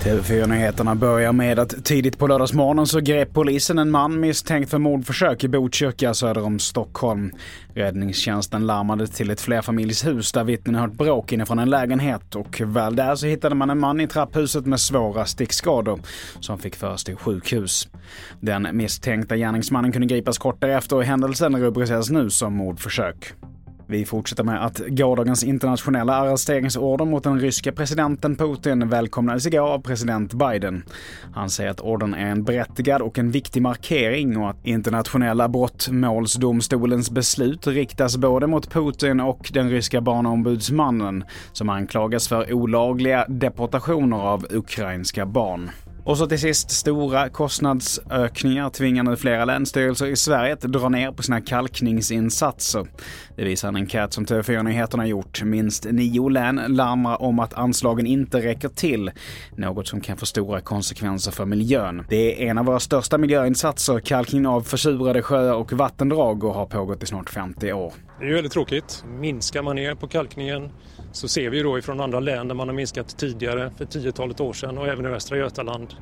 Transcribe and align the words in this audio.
TV4-nyheterna 0.00 0.94
börjar 0.94 1.32
med 1.32 1.58
att 1.58 1.84
tidigt 1.84 2.18
på 2.18 2.26
lördagsmorgonen 2.26 2.86
så 2.86 3.00
grep 3.00 3.32
polisen 3.32 3.78
en 3.78 3.90
man 3.90 4.20
misstänkt 4.20 4.70
för 4.70 4.78
mordförsök 4.78 5.44
i 5.44 5.48
Botkyrka 5.48 6.14
söder 6.14 6.44
om 6.44 6.58
Stockholm. 6.58 7.32
Räddningstjänsten 7.74 8.66
larmade 8.66 9.06
till 9.06 9.30
ett 9.30 9.40
flerfamiljshus 9.40 10.32
där 10.32 10.44
vittnen 10.44 10.74
hört 10.74 10.92
bråk 10.92 11.32
inifrån 11.32 11.58
en 11.58 11.70
lägenhet 11.70 12.34
och 12.34 12.60
väl 12.60 12.96
där 12.96 13.14
så 13.14 13.26
hittade 13.26 13.54
man 13.54 13.70
en 13.70 13.78
man 13.78 14.00
i 14.00 14.06
trapphuset 14.06 14.66
med 14.66 14.80
svåra 14.80 15.24
stickskador 15.24 16.00
som 16.40 16.58
fick 16.58 16.76
föras 16.76 17.04
till 17.04 17.16
sjukhus. 17.16 17.88
Den 18.40 18.68
misstänkta 18.72 19.36
gärningsmannen 19.36 19.92
kunde 19.92 20.06
gripas 20.06 20.38
kort 20.38 20.60
därefter 20.60 20.96
och 20.96 21.04
händelsen 21.04 21.56
rubriceras 21.56 22.10
nu 22.10 22.30
som 22.30 22.54
mordförsök. 22.54 23.34
Vi 23.90 24.04
fortsätter 24.04 24.44
med 24.44 24.64
att 24.64 24.78
gårdagens 24.88 25.44
internationella 25.44 26.14
arresteringsorder 26.14 27.04
mot 27.04 27.24
den 27.24 27.40
ryska 27.40 27.72
presidenten 27.72 28.36
Putin 28.36 28.88
välkomnades 28.88 29.46
igår 29.46 29.68
av 29.68 29.78
president 29.82 30.32
Biden. 30.32 30.82
Han 31.34 31.50
säger 31.50 31.70
att 31.70 31.80
ordern 31.80 32.14
är 32.14 32.30
en 32.30 32.44
berättigad 32.44 33.02
och 33.02 33.18
en 33.18 33.30
viktig 33.30 33.62
markering 33.62 34.36
och 34.36 34.50
att 34.50 34.66
internationella 34.66 35.48
brottmålsdomstolens 35.48 37.10
beslut 37.10 37.66
riktas 37.66 38.16
både 38.16 38.46
mot 38.46 38.70
Putin 38.70 39.20
och 39.20 39.50
den 39.52 39.70
ryska 39.70 40.00
barnombudsmannen 40.00 41.24
som 41.52 41.68
anklagas 41.68 42.28
för 42.28 42.52
olagliga 42.52 43.24
deportationer 43.28 44.16
av 44.16 44.46
ukrainska 44.50 45.26
barn. 45.26 45.70
Och 46.04 46.18
så 46.18 46.26
till 46.26 46.38
sist, 46.38 46.70
stora 46.70 47.28
kostnadsökningar 47.28 48.70
tvingar 48.70 49.02
nu 49.02 49.16
flera 49.16 49.44
länsstyrelser 49.44 50.06
i 50.06 50.16
Sverige 50.16 50.52
att 50.52 50.60
dra 50.60 50.88
ner 50.88 51.12
på 51.12 51.22
sina 51.22 51.40
kalkningsinsatser. 51.40 52.86
Det 53.36 53.44
visar 53.44 53.68
en 53.68 53.76
enkät 53.76 54.12
som 54.12 54.26
TV4 54.26 54.62
Nyheterna 54.62 55.06
gjort. 55.06 55.42
Minst 55.42 55.86
nio 55.90 56.28
län 56.28 56.60
larmar 56.68 57.22
om 57.22 57.38
att 57.38 57.54
anslagen 57.54 58.06
inte 58.06 58.40
räcker 58.40 58.68
till, 58.68 59.10
något 59.56 59.88
som 59.88 60.00
kan 60.00 60.16
få 60.16 60.26
stora 60.26 60.60
konsekvenser 60.60 61.32
för 61.32 61.44
miljön. 61.44 62.04
Det 62.08 62.44
är 62.44 62.50
en 62.50 62.58
av 62.58 62.64
våra 62.64 62.80
största 62.80 63.18
miljöinsatser, 63.18 64.00
kalkning 64.00 64.46
av 64.46 64.60
försurade 64.60 65.22
sjöar 65.22 65.54
och 65.54 65.72
vattendrag 65.72 66.44
och 66.44 66.54
har 66.54 66.66
pågått 66.66 67.02
i 67.02 67.06
snart 67.06 67.30
50 67.30 67.72
år. 67.72 67.92
Det 68.20 68.26
är 68.26 68.34
väldigt 68.34 68.52
tråkigt. 68.52 69.04
Minskar 69.08 69.62
man 69.62 69.76
ner 69.76 69.94
på 69.94 70.08
kalkningen 70.08 70.70
så 71.12 71.28
ser 71.28 71.50
vi 71.50 71.62
då 71.62 71.78
ifrån 71.78 72.00
andra 72.00 72.20
län 72.20 72.48
där 72.48 72.54
man 72.54 72.68
har 72.68 72.74
minskat 72.74 73.18
tidigare 73.18 73.72
för 73.78 73.84
tiotalet 73.84 74.40
år 74.40 74.52
sedan 74.52 74.78
och 74.78 74.88
även 74.88 75.06
i 75.06 75.08
Västra 75.08 75.36
Götaland 75.36 75.94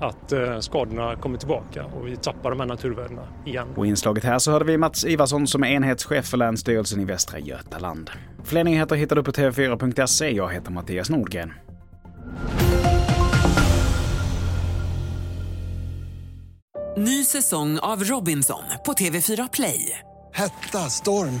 att 0.00 0.32
eh, 0.32 0.58
skadorna 0.58 1.16
kommer 1.16 1.38
tillbaka 1.38 1.84
och 1.84 2.06
vi 2.06 2.16
tappar 2.16 2.50
de 2.50 2.60
här 2.60 2.66
naturvärdena 2.66 3.28
igen. 3.46 3.68
Och 3.76 3.86
i 3.86 3.88
inslaget 3.88 4.24
här 4.24 4.38
så 4.38 4.50
hörde 4.50 4.64
vi 4.64 4.78
Mats 4.78 5.04
Ivarsson 5.04 5.46
som 5.46 5.64
är 5.64 5.68
enhetschef 5.68 6.26
för 6.26 6.36
Länsstyrelsen 6.36 7.00
i 7.00 7.04
Västra 7.04 7.38
Götaland. 7.38 8.10
Fler 8.44 8.64
nyheter 8.64 8.96
hittar 8.96 9.16
du 9.16 9.22
på 9.22 9.30
tv4.se. 9.30 10.30
Jag 10.30 10.52
heter 10.52 10.70
Mattias 10.70 11.10
Nordgren. 11.10 11.52
Ny 16.96 17.24
säsong 17.24 17.78
av 17.78 18.04
Robinson 18.04 18.62
på 18.86 18.92
TV4 18.92 19.48
Play. 19.52 19.98
Hetta, 20.32 20.78
storm, 20.78 21.40